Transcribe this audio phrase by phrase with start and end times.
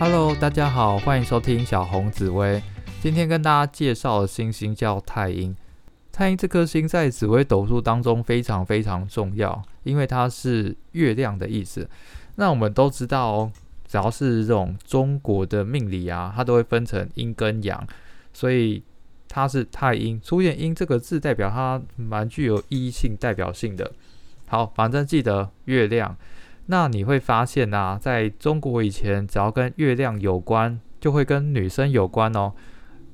[0.00, 2.62] Hello，大家好，欢迎收听小红紫薇。
[3.00, 5.56] 今天跟大家介绍的星星叫太阴。
[6.12, 11.90] 太阴这颗星在紫微斗数当中非常非常重要，因为它是月亮的意思。
[12.36, 13.52] 那我们都知道哦，
[13.88, 17.84] 只要是这种中国的命理啊，它都会分成阴跟阳，
[18.32, 18.80] 所以
[19.28, 23.90] 它是太阴出现阴这个字，代表它蛮具有意义性、代表性的。
[24.46, 26.16] 好，反正记得月亮。
[26.70, 32.52] 那你会发现啊，在中国以前，只要跟月亮有关，就会跟女生有关哦。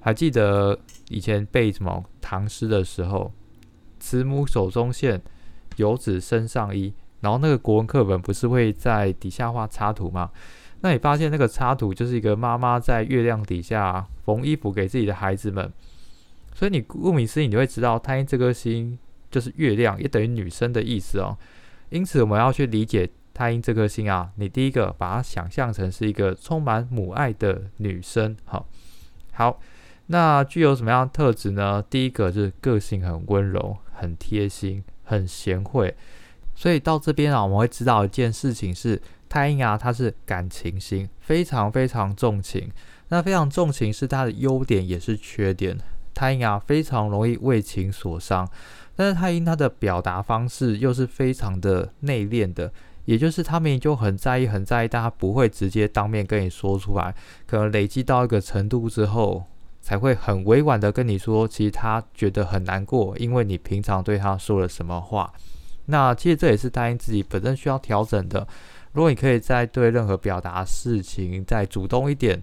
[0.00, 0.76] 还记得
[1.10, 3.32] 以前背什么唐诗的时候
[4.00, 5.22] ，“慈母手中线，
[5.76, 10.32] 游子身上衣”，然后那个国文课本不是会在底下画插图吗？
[10.80, 15.72] 那你发现那个插图就是一个妈妈在月亮底下缝衣服给自己的孩子们，
[16.52, 18.98] 所以你顾名思义，你会知道太阴这颗星
[19.30, 21.38] 就是月亮，也等于女生的意思哦。
[21.90, 23.08] 因此，我们要去理解。
[23.36, 28.66] 太阴这颗星啊，你第一个把它想象成是一个充满母爱的女生，好，
[29.34, 29.60] 好，
[30.06, 31.84] 那具有什么样的特质呢？
[31.90, 35.94] 第一个就是个性很温柔、很贴心、很贤惠。
[36.54, 42.72] 所以到这边啊，我们会知道一件事情是，太阴啊，它是感情星，非常非常重情。
[43.08, 45.76] 那非常重情是它的优点，也是缺点。
[46.14, 48.48] 太阴啊，非常容易为情所伤，
[48.94, 52.72] 但是太阴它的表达方式又是非常的内敛的。
[53.06, 57.14] 也就是他们就很在意，很在意，但他不会直接当面跟你说出来，
[57.46, 59.44] 可能累积到一个程度之后，
[59.80, 65.32] 才会很委婉的跟你说，其实他觉得很难过，因为你平常对他说了什么话。
[65.86, 68.46] 那其实这也是答应自己本身需要调整的。
[68.92, 72.42] 如果你可以在对任何表达事情再主动一点，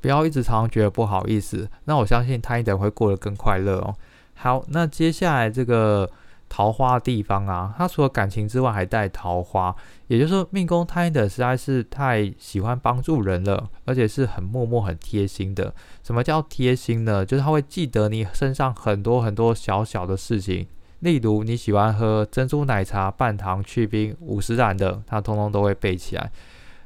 [0.00, 3.94] 不要一直常常觉得不好意思，那我相信他一定会过得更快乐哦。
[4.34, 6.10] 好，那接下来这个。
[6.54, 9.74] 桃花的地方啊，它除了感情之外，还带桃花。
[10.06, 15.74] 也就是说，命宫太阴的实在是太喜欢帮助人了，而且是很默默、很贴心的。
[16.04, 17.26] 什么叫贴心呢？
[17.26, 20.64] 就是他会记得你身上很多很多小小的事情，
[21.00, 26.30] 例如你喜欢喝珍珠奶茶，半糖去冰五十染的，他通通都会背起来。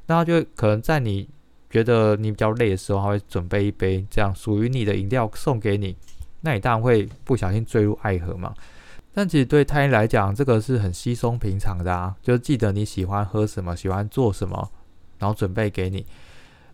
[0.06, 1.28] 那他就可能在你
[1.68, 5.94] 觉得你比较累的时候，他会准备一杯这样属于你的饮料送给你。
[6.40, 8.54] 那你当然会不小心坠入爱河嘛。
[9.18, 14.70] 但其实对太阴来讲，这个是很稀松平常的啊，就记得你喜欢喝什么，喜欢做什么，
[15.18, 16.06] 然后准备给你。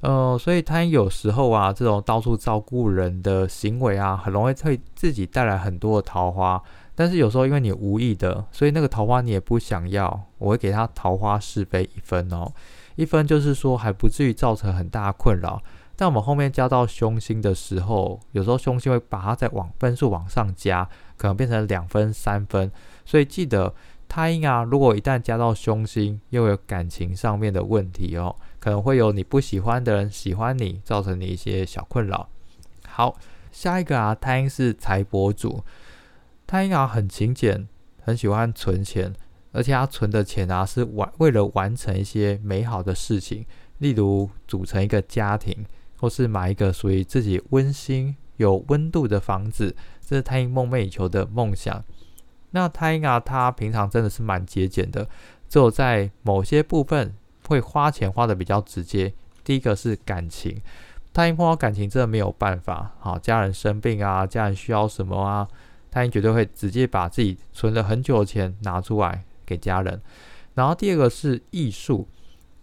[0.03, 6.63] 呃，所以太阴有时候啊，这种到处照顾人的行为啊，很容易会自己带来很多的桃花。
[6.95, 12.53] 但是有时候因为你无意的，所以那个桃花你也不想要，我会给他桃花是非一分哦，
[12.97, 15.63] 一分就是说还不至于造成很大的困扰。
[15.97, 22.71] 在我们后面加到凶星的时候，有时候凶星会把它再往分数往上加，可能变成两分、三分。
[23.05, 23.73] 所以记得
[24.09, 32.29] 太阴啊，如果一旦加到凶星，又有感情上面的问题哦，可能会有你不喜欢的人喜欢你，造成你一些小困扰。
[32.89, 33.17] 好，
[33.53, 35.63] 下一个啊，太阴是财帛主，
[36.45, 37.69] 太阴啊很勤俭，
[38.03, 39.15] 很喜欢存钱，
[39.53, 43.47] 而且他存的钱啊是完为了完成一些美好的事情，
[43.79, 45.65] 例如组成一个家庭。
[45.97, 51.83] 或是买一个属于自己温馨有温度的房子，这是太阴梦寐以求的梦想。
[52.51, 55.09] 那太阴啊，他平常真的是蛮节俭的，
[55.49, 57.15] 只有在某些部分
[57.49, 59.13] 会花钱花的比较直接。
[59.43, 60.61] 第一个是感情，
[61.13, 62.93] 太阴碰到感情真的没有办法。
[63.01, 65.49] 好，家人生病啊，家人需要什么啊，
[65.91, 70.01] 太阴绝对会直接把自己存了很久的钱拿出来给家人。
[70.55, 72.09] 然后第二个是艺术。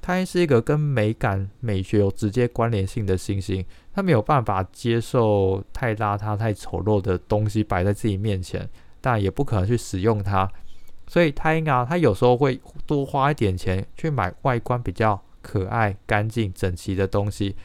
[0.01, 3.63] 太阴是一个跟美感、美学有直接关联性的星星，
[3.93, 8.67] 他没有办法接受太邋遢、太丑陋的东西摆在自己面前，
[8.99, 10.51] 但也不可能去使用它。
[11.07, 17.55] 所以太阴啊，他有时候会多花一点钱去买外观比较可爱、干净、整齐的东西。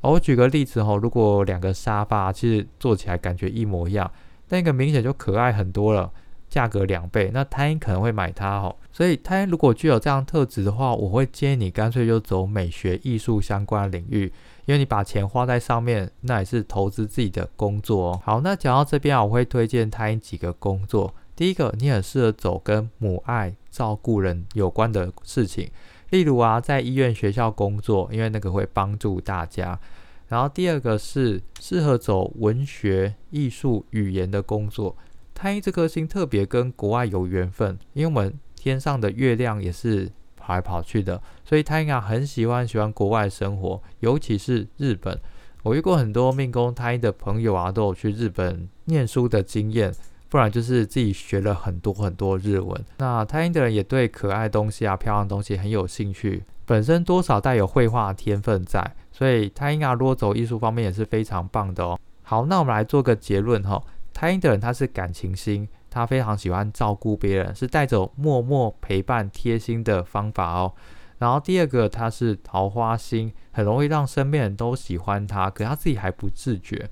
[0.00, 4.10] 我举个例子哦，如果两个沙发其实坐起来感觉一模一样，
[4.48, 6.10] 那个明显就可爱很多了。
[6.48, 8.74] 价格两倍，那太阴可能会买它哦。
[8.98, 14.24] 所以他如果具有这样特质的话，我会建议你干脆就走美学艺术相关的领域，
[14.64, 18.20] 因为你把钱花在上面，那也是投资自己的工作哦。
[18.24, 21.14] 好，那讲到这边，我会推荐他几个工作。
[21.36, 25.70] 第一个，你很适合走跟母爱、照顾人有关的事情，
[26.10, 29.78] 例如啊，在医院、学校工作，因为那个会帮助大家。
[30.26, 34.96] 然后第二个是适合走文学、艺术、语言的工作。
[35.32, 45.18] 太阴这颗星特别跟国外有缘分，因为我们天上的月亮也是跑来跑去的，所以太阴啊很喜欢喜欢国外生活，尤其是日本。
[45.62, 49.92] 我遇过很多命宫太阴的朋友啊，都有去日本念书的经验。
[50.30, 52.84] 不然就是自己学了很多很多日文。
[52.98, 61.98] 那太阴的人也对可爱东西啊、漂亮东西很有兴趣，本身多少带有绘画天分在，所以太阴啊，如果走艺术方面也是非常棒的哦。
[62.22, 63.82] 好，那我们来做个结论哈，
[64.12, 65.66] 太阴的人他是感情心，
[65.98, 70.72] 他非常喜欢照顾别人，是带着默默陪伴、贴心的方法哦。
[71.18, 76.88] 然后第二个，他是桃花心，很容易让身边人都喜欢他，可他自己还不自觉。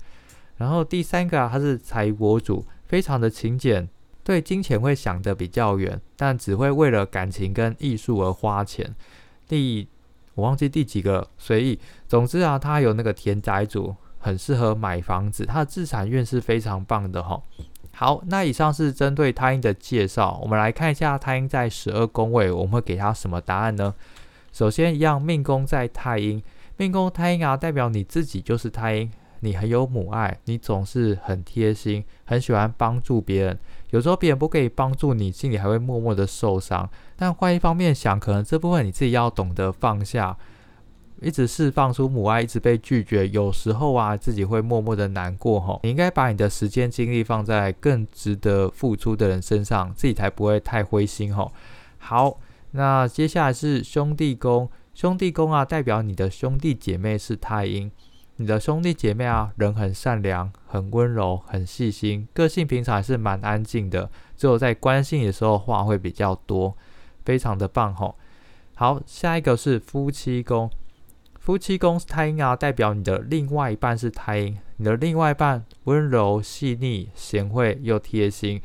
[0.57, 2.65] 然后第三个啊，他是财帛主。
[2.87, 3.89] 非常的勤俭，
[4.23, 8.95] 对金钱会想得比较远，但只会为了感情跟艺术而花钱。
[9.45, 9.85] 第
[10.35, 11.77] 我忘记第几个随意，
[12.07, 17.41] 总之啊，他有那个田宅主，很适合买房子，他的自产运是非常棒的哈。
[17.99, 23.91] 好，那以上是针对太阴的介绍，我们来看一下太阴在十二宫位，我们会给他什么答案呢？
[24.53, 26.39] 首先一样，命宫在太阴，
[26.77, 29.11] 命宫太阴啊，代表你自己就是太阴。
[29.39, 33.59] 你很有母爱，你总是很贴心，很喜欢帮助别人。
[33.89, 36.87] 有时候别人不可以帮助你，心里还会默默的受伤。
[37.15, 40.37] 但换一方面想，可能这部分你自己要懂得放下。
[41.21, 45.79] 一直释放出母爱，一直被拒绝，有时候啊，自己会默默的难过吼。
[45.83, 51.51] 你应该把你的时间精力放在更值得付出的人身上，自己才不会太灰心吼。
[51.97, 52.39] 好，
[52.71, 57.91] 那接下来是兄弟宫，兄弟宫啊，代表你的兄弟姐妹是太阴。
[58.39, 66.77] 你的兄弟姐妹啊，人很善良，很温柔，很细心，个性平常还是蛮安静的，只有在关心你的时候话会比较多，
[67.25, 68.15] 非常的棒吼。
[68.75, 70.69] 好，下一个是夫妻宫，
[71.47, 78.61] 夫妻宫是太阴啊，代表你的另外一半是太阴，你的另外一半温柔细腻、贤惠又贴心。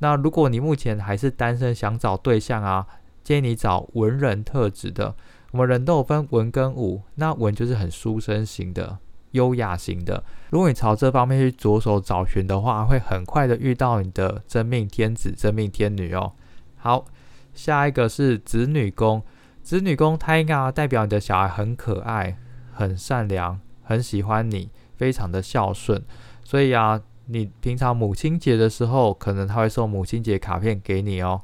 [0.00, 2.86] 那如果你目前还是单身，想找对象啊，
[3.24, 5.14] 建议你找文人特质的。
[5.52, 8.98] 我们人都有分文跟武，那文就是很书生型的。
[9.30, 16.34] 优雅型的，如果你朝这方面去着手找寻的话，会很快的遇到你的真命天子、真命天女哦。
[16.76, 17.06] 好，
[17.54, 19.22] 下一个是子女宫，
[19.66, 22.38] 子女宫它应该代表你的小孩很可爱、
[22.72, 26.00] 很善良、很喜欢你，非常的孝顺。
[26.44, 31.42] 所以啊，你平常母亲节的时候，可能他会送母亲节卡片给你哦，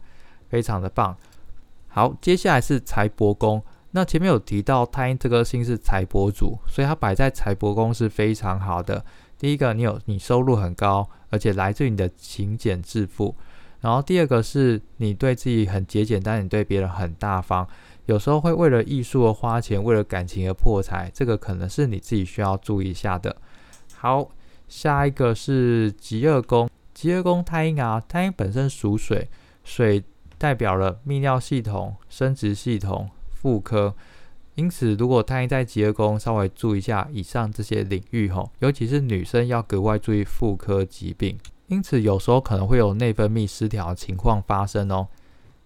[0.49, 1.17] 非常的棒。
[1.89, 3.61] 好，接下来是财帛宫。
[3.91, 9.05] 那前面有提到太阴这颗星是财帛主，所以它摆在财帛宫是非常好的。
[9.37, 13.35] 第一个，你有你收入很高，而且来自于你的勤俭致富。
[13.81, 17.67] 然后第二个是你对自己很节俭，但你对别人很大方。
[18.07, 23.37] 有时候会为了艺术而花钱，为了感情而破财，这个可能是你自己需要注意一下的。
[23.95, 24.29] 好，
[24.69, 29.29] 下一个是极恶宫，极恶宫太阴啊，太阴本身属水，
[29.63, 30.03] 水
[30.37, 33.09] 代表了泌尿系统、生殖系统。
[33.31, 33.95] 妇科，
[34.55, 45.09] 因此如果太阴在极恶宫，稍微注意一下以上这些领域吼，尤其是女生要格外注意妇科疾病，因此有时候可能会有内分泌失调情况发生哦。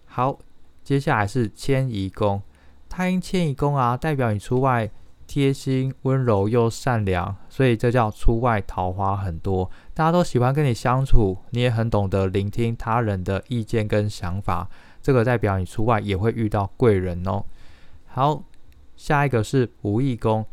[0.05, 0.39] 好，
[0.87, 2.41] 接下来是迁移宫，
[2.87, 4.89] 太阴迁移宫啊，代表你出外
[5.27, 14.69] 贴心、温柔又善良，所以这叫出外桃花很多，大家都喜欢跟你相处，你也很懂得聆听他人的意见跟想法，
[15.01, 17.43] 这个代表你出外也会遇到贵人哦。
[18.05, 18.41] 好，
[18.95, 20.45] 下一个是仆役宫。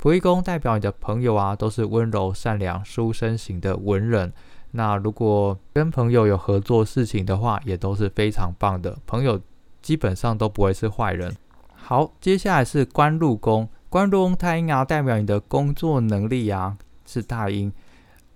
[0.00, 4.32] 仆役宫代表你的朋友啊，都是温柔善良、书生型的文人。
[4.70, 9.38] 那如果跟朋友有合作事情的话，也都是非常棒的朋友，
[9.86, 11.32] 基本上都不会是坏人。
[11.72, 13.68] 好，接下来是官禄宫。
[13.88, 16.76] 官禄宫太阴啊，代表你的工作能力啊
[17.06, 17.72] 是大阴，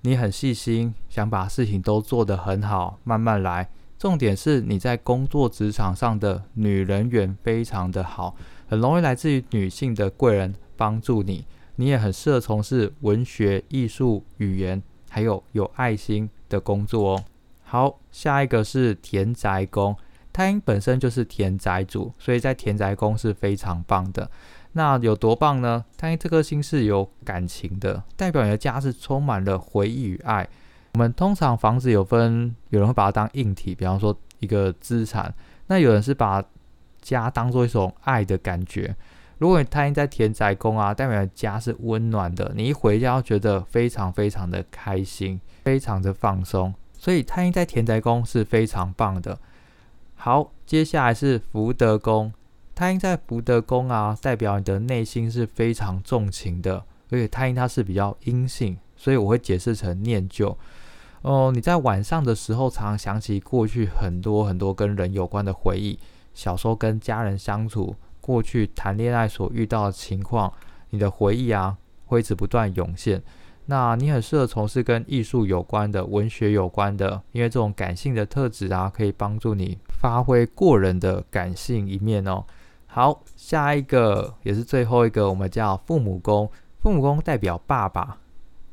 [0.03, 3.69] 你很细心，想把事情都做得很好，慢慢来。
[3.99, 8.37] 重点是你在工作职场上的女人缘非常的好。
[8.69, 17.25] 很容易来自于女性的贵人帮助你，你也很适合从事文学、艺术、语言，还有有爱心的工作哦。
[17.65, 19.97] 好，下一个是田宅宫，
[20.33, 24.31] 太阴本身就是田宅主，所以在田宅宫是非常棒的。
[24.73, 25.85] 那有多棒呢？
[25.97, 30.49] 太阴这颗星是有感情的，代表你的家是充满了回忆与爱。
[30.95, 35.35] 我们通常房子有分，有人会把它当硬体，比方说一个资产，
[35.67, 36.45] 那有人是把
[37.01, 38.95] 家当做一种爱的感觉。
[39.39, 46.73] 如果你太阴在田宅宫啊，代表的家是温暖的，你一回家要觉得非常非常的开心，非常的放松。
[46.97, 49.39] 所以太阴在田宅宫是非常棒的。
[50.23, 52.31] 好，接下来是福德宫。
[52.75, 60.55] 太阴在福德宫啊，代表你的内心是非常重情的，而且太阴它是比较阴性，所以我会解释成念旧。
[61.23, 65.99] 哦，你在晚上的时候常想起过去很多很多跟人有关的回忆。
[66.35, 70.53] 小时候跟家人相处，过去谈恋爱所遇到的情况，
[70.91, 73.23] 你的回忆啊，会一直不断涌现。
[73.65, 82.43] 那你很适合从事跟艺术有关的、文学有关的，因为这种感性的特质啊，可以帮助你发挥过人的感性一面哦。
[82.87, 86.51] 好，下一个也是最后一个，我们叫父母宫。
[86.79, 88.17] 父母宫代表爸爸，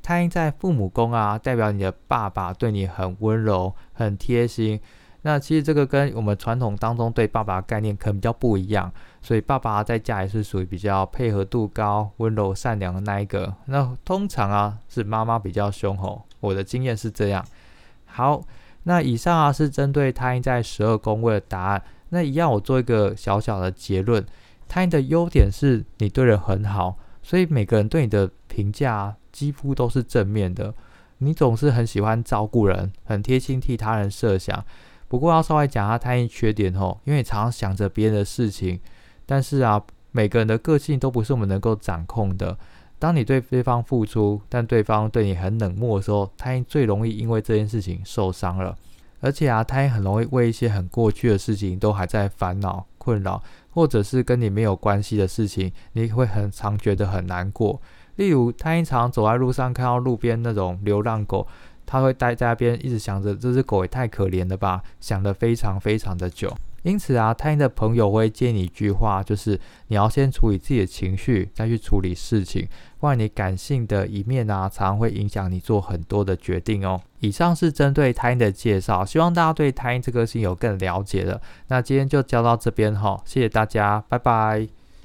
[0.02, 4.80] 太阴在父母宫啊，代表你的爸爸对你很温柔、很贴心。
[5.24, 8.90] 那其实这个跟我们传统当中对爸爸的概念可能比较不一样，
[9.22, 13.54] 所以爸爸在家也是属于比较配合度高、温柔善良的那一个。
[13.66, 17.46] 那通常啊是妈妈比较凶吼，我的经验是这样。
[18.06, 18.42] 好，
[18.88, 21.84] 那以上啊是针对太阴在十二宫位的答案。
[22.08, 24.26] 那一样我做一个小小的结论，
[24.66, 30.74] 太阴的优点是你对人很好，所以每个人对你的评价几乎都是正面的。
[31.18, 34.64] 你总是很喜欢照顾人，很贴心替他人设想。
[35.10, 38.80] 不过要稍微讲下太阴缺点吼，因为你常常想着别人的事情，
[39.26, 42.58] 但是啊，每个人的个性都不是我们能够掌控的。
[43.00, 48.76] 当你对对方付出，但对方对你很冷漠的时候，太阴最容易因为这件事情受伤了。
[49.20, 57.82] 而且啊，他也很容易为一些很过去的事情都还在烦恼、困扰，或者是跟你没有关系的事情，你会很常觉得很难过。
[58.16, 61.48] 例如，他经常走在路上看到路边那种流浪狗。
[61.90, 66.54] 他会待在那边，一直想着这只狗也太可怜了吧，想得非常非常的久。
[66.84, 72.68] 因此啊，太阴的朋友会建议你一句话，就是你要先处理自己的情绪，再去处理事情，
[73.00, 77.02] 不然你感性的一面啊，常常会影响你做很多的决定哦。
[77.20, 81.42] 以上是针对胎音的介绍，希望大家对胎音这颗星有更了解了。
[81.68, 84.77] 那今天就教到这边哈，谢谢大家，拜拜。